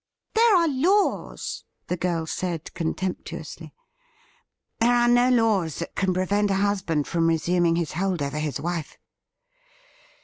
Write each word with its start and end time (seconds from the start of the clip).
'There 0.33 0.55
are 0.55 0.67
laws,' 0.67 1.63
the 1.85 1.95
girl 1.95 2.25
said 2.25 2.73
contemptuously. 2.73 3.67
■' 3.67 3.71
There 4.79 4.95
are 4.95 5.07
no 5.07 5.29
laws 5.29 5.77
that 5.77 5.93
can 5.93 6.11
prevent 6.11 6.49
a 6.49 6.55
husband 6.55 7.05
from 7.07 7.27
re 7.27 7.37
suming 7.37 7.77
his 7.77 7.91
hold 7.91 8.23
over 8.23 8.39
his 8.39 8.59
wife.' 8.59 8.97